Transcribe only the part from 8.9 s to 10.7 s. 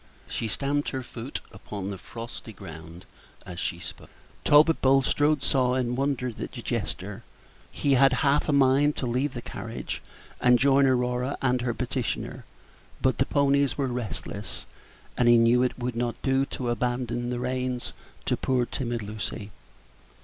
to leave the carriage and